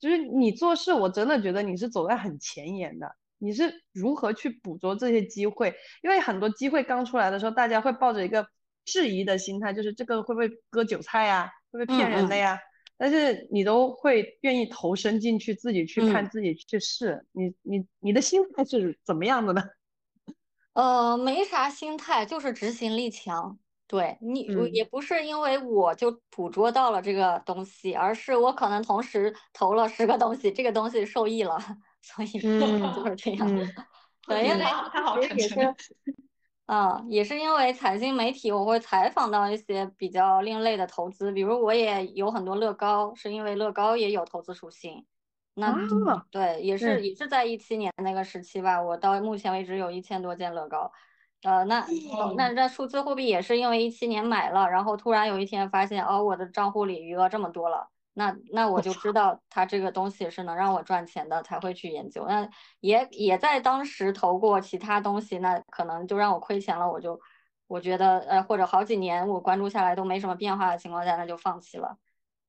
[0.00, 3.14] 就是你做事，我真的觉得你是走在很前沿的。
[3.38, 5.76] 你是如何去捕捉这些机会？
[6.02, 8.48] 因为很多机会刚出来的时候，大家会抱着一个
[8.84, 11.48] 质疑的心态，就是这个会不会割韭菜呀？
[11.70, 12.58] 会不会骗人的呀？
[12.96, 17.26] 但是你都会愿意投身进去，自己去看，自己去试。
[17.32, 19.62] 你你你的心态是怎么样的呢？
[20.74, 23.58] 呃，没啥心态，就是执行力强。
[23.86, 31.58] 对你也不是因为我就捕捉到了这个东西，而是我可能同时投了十个东西，这个东西受益了，
[32.00, 33.46] 所以就是这样。
[34.26, 34.64] 对，因为
[35.36, 35.74] 也是。
[36.66, 45.04] 嗯，也是因为财经媒体，我会采访到一些比较另类的投资，比如我也有很多乐高，是因为乐高也有投资属性。
[45.56, 45.76] 那
[46.30, 50.90] 对，也是也是在一七年那个时期吧，我到目前为止有一千多件乐高。
[51.42, 51.86] 呃，那
[52.36, 57.90] 那那数字货币也是因为一七年买了，然后突然有一天发现，哦，我的账户里余额这么多了。
[58.16, 62.24] 那那我就知道它这个东西是能让我赚钱的，才会去研究。
[62.26, 62.48] 那
[62.80, 67.20] 也也在当时投过其他东西，那可能就让我亏钱了，我就
[67.66, 71.98] 我觉得呃或者好几年我关注下来都没什么变化的情况下，那就放弃了。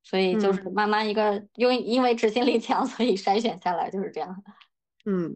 [0.03, 4.43] 所以就是慢慢一个因为因为执行力强， 所以筛选下来就是这样。
[5.03, 5.35] 嗯，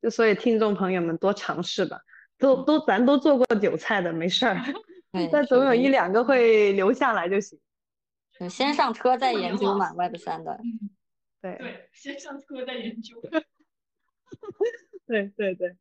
[0.00, 1.98] 就所以听众朋友们多尝试吧，
[2.38, 4.56] 都都咱都做过韭菜的，没事儿，
[5.32, 7.58] 但总有一两个会留下来就行。
[8.50, 10.58] 先上车再研究嘛，Web 三的。
[11.40, 13.20] 对对，先上车再研究。
[15.06, 15.76] 对对对。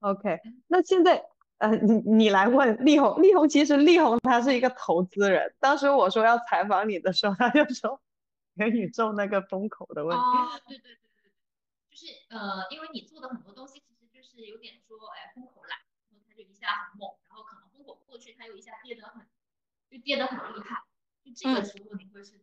[0.00, 1.24] OK，那现在
[1.58, 5.54] 呃，你你来问力宏，力宏其实力宏他是一个投资人。
[5.58, 8.00] 当时我说要采访你的时候，他就说
[8.54, 10.22] 元宇宙那个风口的问题。
[10.22, 11.32] 哦，对对对对对，
[11.90, 15.76] 就是呃，因为你做的很多东西其实就是有点说，哎，风口来，
[16.10, 19.24] 然后它就一下很猛，然后可能风口过去，它又一下跌得很。
[19.92, 20.82] 就跌得很厉害，
[21.22, 22.40] 就这个时候你会是？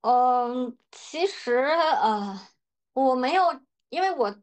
[0.00, 2.36] 嗯，其实呃，
[2.94, 4.36] 我没有，因为我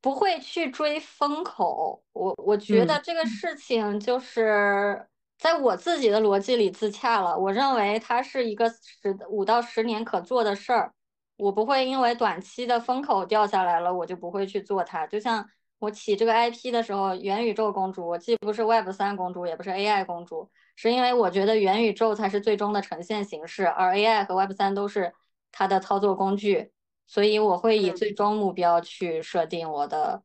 [0.00, 2.04] 不会去追风口。
[2.12, 7.36] 我我觉得这个事情就是在我自己的逻辑里自洽了。
[7.36, 10.94] 我认为它是一个十五到十年可做的事儿，
[11.36, 15.04] 我不会因为短期的风口掉下来了，我就不会去做它。
[15.08, 15.50] 就像。
[15.78, 25.12] 我起这个 IP 的时候，元宇宙公主，我既不是 Web 三公主，也不是 AI 公主，是因为我觉得元宇宙才是最终的呈现形式，而 AI 和 Web 三都是
[25.52, 26.72] 它的操作工具，
[27.06, 30.22] 所以我会以最终目标去设定我的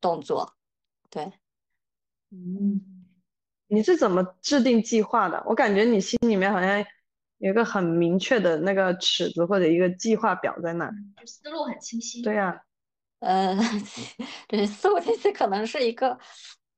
[0.00, 0.54] 动作。
[1.10, 1.32] 对，
[2.30, 2.80] 嗯，
[3.68, 5.40] 你是怎么制定计划的？
[5.46, 6.84] 我感觉你心里面好像
[7.38, 12.20] 有一个很明确的那个尺子或者一个计划表在那儿，就思路很清晰。
[12.20, 12.64] 对呀。
[13.20, 13.56] 呃，
[14.46, 16.16] 对，思路清晰可能是一个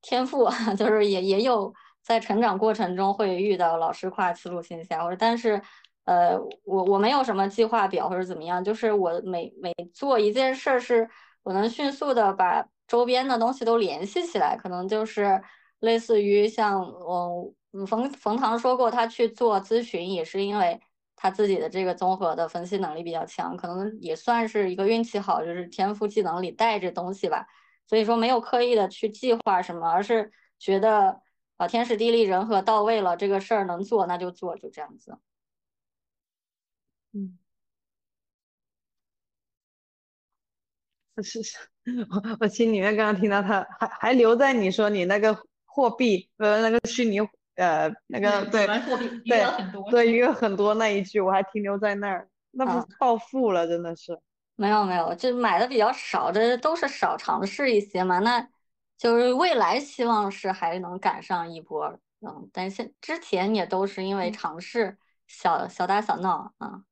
[0.02, 0.48] 天赋，
[0.78, 1.72] 就是也也有
[2.02, 5.60] 在成长过程中会遇到老师夸思路清晰，或者但是，
[6.04, 11.08] 呃，我我没有什么计划表或者怎么样，就是我每每做一件事儿，是
[11.42, 15.42] 我能迅速的把周边的东西都联系起来，可能就是
[15.80, 17.52] 类似于像我
[17.86, 20.80] 冯冯唐说过，他去做咨询也是因为。
[21.22, 27.46] 他自己的这个综合的分析能力比较强，可能也算是一个运气好，就是天赋技能里带着东西吧。
[27.86, 31.20] 所以说没有刻意的去计划什么，而是觉得
[31.58, 35.18] 啊天时地利人和到位了，这个事儿能做那就做，就这样子。
[37.12, 37.36] 嗯，
[41.22, 41.56] 是是，
[42.10, 47.18] 我我心里面刚刚听到他还还留在你说你那个货币呃那个虚拟。
[47.60, 48.80] 呃，那个对对
[49.90, 54.18] 对，余额很多那一句我还停留在那儿，那不是暴富了，真的是。
[54.56, 58.18] 没有没有，就买的比较少，这都是少尝试一些嘛。
[58.20, 58.48] 那
[58.96, 61.86] 就是未来希望是还能赶上一波，
[62.20, 64.96] 嗯，但是之前也都是因为尝试
[65.26, 66.82] 小小打小闹啊。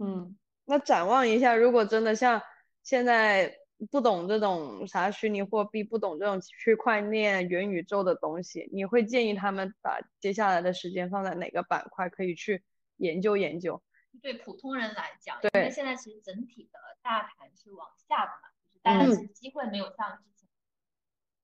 [0.00, 2.42] 嗯，那展望一下，如果真的像
[2.82, 3.59] 现在。
[3.90, 12.62] 不懂这种啥虚拟货币，不懂这种区块链、元宇宙的东西，你会建议他们把接下来的时间放在哪个板块可以去
[12.98, 13.82] 研究研究？
[14.20, 20.46] 对普通人来讲，因为现在其实整体的大盘是往下的嘛，就是大家其实机会没有像之前。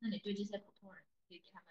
[0.00, 1.66] 那你对这些普通人可以给他们？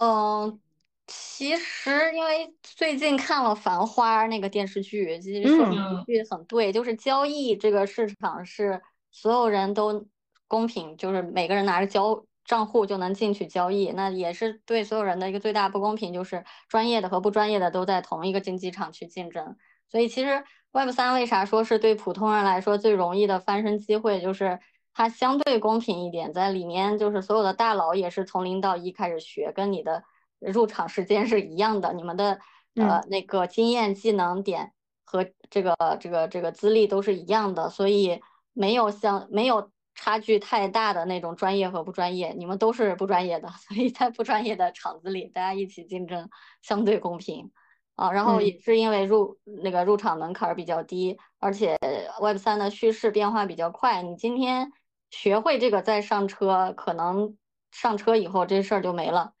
[0.00, 0.60] 嗯，
[1.06, 8.80] 其实因为最近看了《繁花》那个电视剧，其实说一句很对，就是交易这个市场是。
[9.14, 10.06] 所有人都
[10.48, 19.56] 公平，就是每个人拿着交账户就能进去交易，那也是对所有人的一个最大不公平，就是专业的和不专业的都在同一个竞技场去竞争。
[19.88, 20.42] 所以其实
[20.72, 24.58] Web 三为啥说是对普通人来说最容易的翻身机会，就是
[24.92, 30.02] 它相对公平一点，在里面就是所有的大佬也是从零到一开始学，跟你的
[30.40, 32.40] 入场时间是一样的，你们的
[32.74, 34.72] 呃那个经验、技能点
[35.04, 38.20] 和这个这个这个资历都是一样的，所以
[38.54, 39.70] 没有像没有。
[39.96, 46.28] 差距太大的那种专业和不专业，你们都是不专业的， 所以在不专业的场子里，大家一起竞争
[46.62, 47.52] 相对公平
[47.94, 48.10] 啊。
[48.10, 51.78] 然后也是因为入那个入场门槛比较低，而且
[52.20, 54.72] Web 三的叙事变化比较快，你今天
[55.10, 57.38] 学会这个再上车，可能
[57.70, 59.32] 上车以后这事儿就没了。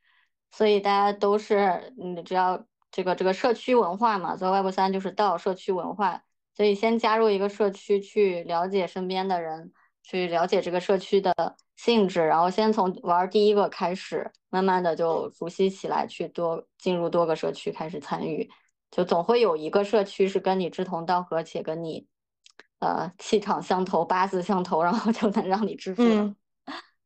[0.52, 6.22] 所以大家都是，你只要这个这个社区文化嘛，所以 Web 三就是到社区文化，
[6.54, 9.72] 所以先加入一个社区去了解身边的人。
[10.06, 11.34] 去了解这个社区的
[11.76, 18.46] 性质，然后先从玩第一个开始，慢慢的就熟悉起来，去多进入多个社区开始参与，
[18.90, 22.06] 就总会有一个社区是跟你志同道合且跟你，
[22.80, 26.02] 呃气场相投、八字相投，然后就能让你致富。
[26.02, 26.36] 嗯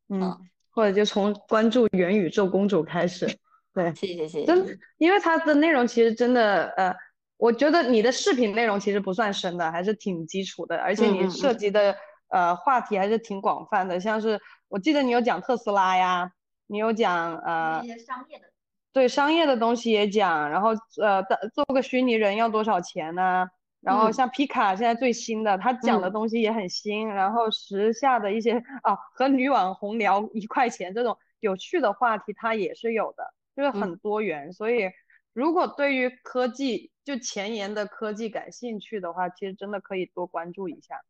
[0.09, 0.37] 嗯，
[0.71, 3.25] 或者就从关注元宇宙公主开始。
[3.73, 4.45] 对，谢谢谢谢。
[4.45, 6.93] 真，因为它的内容其实真的，呃，
[7.39, 11.97] 我觉得你的视频内容其实不算深的，还是挺基础的，而且你涉及的。
[12.31, 16.31] 呃，话题还是挺广泛的，像是我记得你有讲特斯拉呀，
[16.67, 18.45] 你有讲呃一些商业的，
[18.93, 20.69] 对商业的东西也讲，然后
[21.01, 21.23] 呃，
[21.55, 23.47] 做个虚拟人要多少钱呢？
[23.81, 34.53] 然后像皮卡现在最新的，他讲的东西也很新，然后时下的一些啊和女网红聊一块钱这种有趣的话题，他也是有的，就是很多元。
[34.53, 34.91] 所以
[35.33, 41.01] 如果对于科技就前沿的科技感兴趣的话，其实真的可以多关注一下。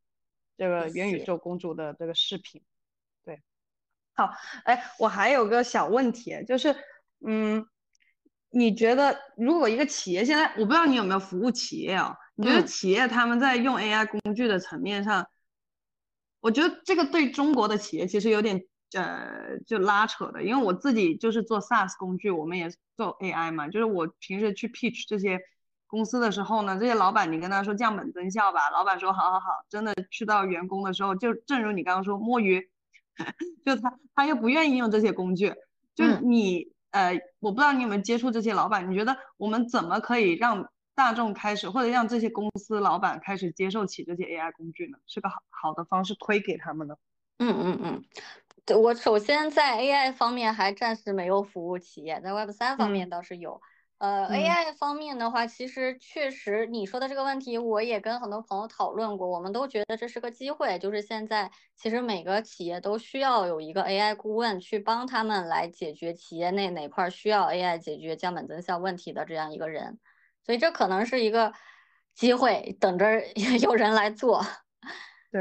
[0.57, 2.61] 这个元宇宙公主的这个视频，
[3.25, 3.41] 对，
[4.13, 4.31] 好，
[4.63, 6.73] 哎，我还有个小问题，就是，
[7.25, 7.67] 嗯，
[8.49, 12.15] 你觉得如果一个企业现在，我不知道你有没有服务企业啊？
[12.35, 15.29] 你觉得企业他们在用 AI 工具的层面上，
[16.39, 25.41] 我觉得这个对中国的企业其实有点呃就拉扯的，因为我自己就是做 SaaS 工具，我们也做 AI 嘛，就是我平时去 pitch 这些。
[25.89, 32.69] 公司的时候呢，这些老板你跟他说降本增效吧，老板说好好好，真的去到员工的时候，就正如你刚刚说摸鱼，
[33.65, 35.51] 就他他又不愿意用这些工具，
[35.95, 44.99] 就你呃，我不知道你有没有接触这些老板，你觉得我们怎么可以让大众开始或者让这些公司老板开始接受起这些 AI 工具呢？
[45.07, 46.95] 是个好好的方式推给他们呢？
[47.39, 53.59] 嗯嗯嗯，我首先在 AI 方面还暂时没有服务企业，在 Web 三方面倒是有。
[53.99, 60.79] 呃，AI 方面的话，其实确实你说的这个问题，我也跟很多朋友讨论过，我们都觉得这是个机会。
[60.79, 69.99] 就是现在，其实每个企业都需要有一个 AI 顾问去帮他们来解决企业内哪块需要 AI 解决降本增效问题的这样一个人，
[70.45, 71.51] 所以这可能是一个
[72.15, 73.05] 机会，等着
[73.61, 74.37] 有人来做。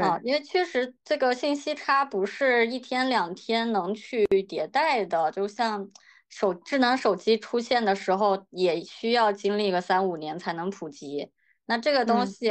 [0.01, 5.89] 啊，因为确实这个信息差不是一天两天能去迭代的，就像。
[6.29, 11.31] 手智能手机出现的时候，也需要经历个三五年才能普及。
[11.65, 12.49] 那这个东西，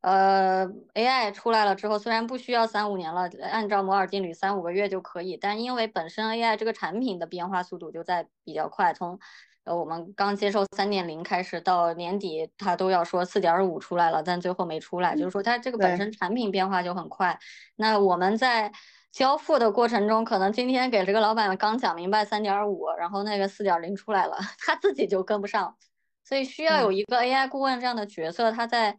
[0.00, 5.36] 呃，AI 出来了之后，虽然不需要三五年了，按照摩尔定律，三五个月就可以。
[5.36, 9.18] 但因为本身 AI 这个产品的变化速度就在比较快，从
[9.64, 17.38] 呃我们刚接受三点零开始，到年底它都要说四点五出来了，但最后没出来，就是说它这个本身产品变化就很快。
[17.74, 18.72] 那我们在
[19.10, 25.76] 交付的过程中，可能今天给这个老板刚讲明白三点五，然后那个四点零出来了， 他自己就跟不上，
[26.24, 28.96] 所以需要有一个 AI 顾问这样的角色，他在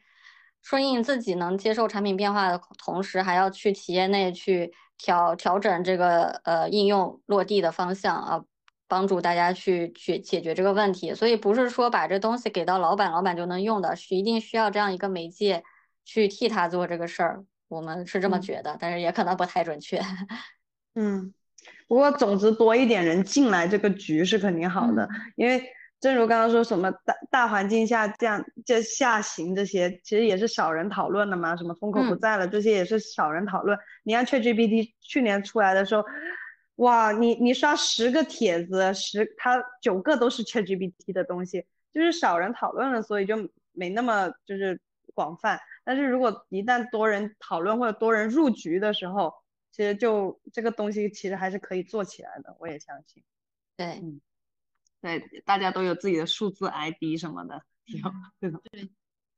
[0.62, 8.43] 顺应自己能接受产品变化的同时，还要去企业内去调调整这个呃应用落地的方向啊，
[8.88, 11.14] 帮助大家去去解决这个问题。
[11.14, 15.64] 所以不是说把这东西给到老板，老板就能用的，是一定需要这样一个媒介
[16.03, 17.45] 去替他做这个事儿。
[17.70, 20.01] 我们是这么觉得，但是也可能不太准确。
[20.95, 21.34] 嗯，
[21.88, 25.63] 不过总之多一点人进来这个局是肯定好的，因为
[26.01, 31.55] 正如刚刚说什么大大环境下降这下行这些，其实也是少人讨论的嘛。
[31.55, 33.78] 什么风口不在了，这些也是少人讨论。
[34.03, 36.03] 你看 ChatGPT 去年出来的时候，
[36.78, 43.36] 哇，你你刷十个帖子，十它九个都是 ChatGPT 的东西，就是少人讨论了，所以就
[43.74, 44.80] 没那么就是
[45.13, 45.59] 广泛。
[45.84, 49.34] 但是如果一旦多人讨论或者多人入局的时候，
[49.71, 53.23] 其实就这个东西其实还是可以做起来的，我也相信。
[53.77, 54.19] 对，嗯，
[55.01, 58.59] 对，大家都有自己的数字 ID 什么的，挺好，对吧？
[58.71, 58.89] 对，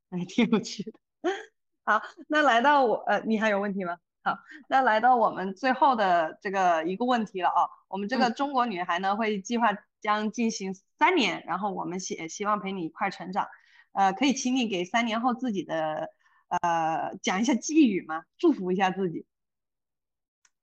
[0.09, 0.99] 哎，挺有趣的。
[1.83, 3.97] 好，那来到我，呃，你还有问题吗？
[4.23, 4.37] 好，
[4.69, 13.47] 那来到我们最后的这个一个问题了啊，我们这个中国女孩呢会计划将进行三年，然后我们也希望陪你一块成长。
[13.93, 16.09] 呃，可以请你给三年后自己的
[16.62, 18.24] 呃讲一下寄语吗？
[18.38, 19.26] 祝福一下自己。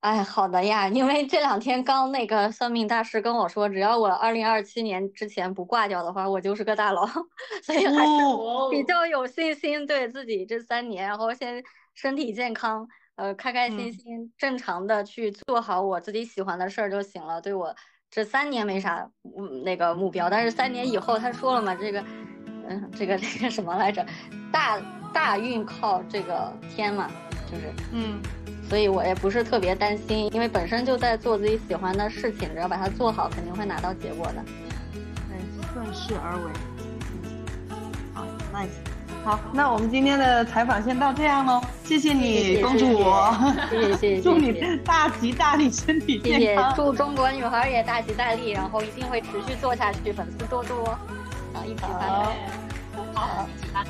[0.00, 7.04] 哎，好的呀，因为这两天刚那个算命大师跟我说，只要我二零二七年之前不挂掉的话，我就是个大佬，
[7.64, 8.22] 所以还是
[8.70, 11.64] 比较有信心，对自己这三年，然后先
[11.94, 12.86] 身体健康，
[13.16, 17.40] 呃，开开心心，正常的去做好我自己喜欢的事儿就行了。
[17.40, 17.74] 对我
[18.08, 22.00] 这三年没啥嗯那个目标，但是三年以后他说了嘛，这个
[22.68, 24.06] 嗯这个那个什么来着，
[24.52, 24.80] 大
[25.12, 27.08] 大运靠这个天嘛，
[27.50, 28.20] 就是嗯。
[28.68, 34.44] 所以我也不是特别担心，因为本身就在做自己喜欢的事情，只要把它做好，肯定会拿到结果的。
[35.26, 35.38] 对，
[35.72, 36.52] 顺势而为。
[38.12, 38.68] 好，nice。
[39.24, 43.02] 好，那我们今天的采访先到这样喽，谢谢你，公主。
[43.70, 44.20] 谢谢谢谢。
[44.22, 44.52] 祝你
[44.84, 46.74] 大吉大利，身体健康。
[46.76, 50.90] 祝中国女孩也大吉大利，然后一定会持续做下去，粉丝多多，
[51.54, 52.36] 啊，一起发财。
[53.14, 53.86] 好，来。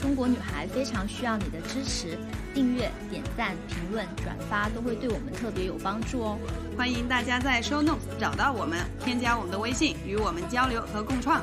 [0.00, 2.18] 中国女孩非常需要你的支持，
[2.54, 6.38] 订阅、点赞、评论、转发都会对我们特别有帮助哦。
[6.76, 11.42] 欢迎大家在 Show Notes 找到我们，添加我们的微信，与我们交流和共创。